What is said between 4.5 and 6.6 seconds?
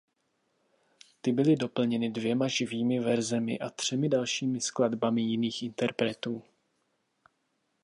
skladbami jiných interpretů.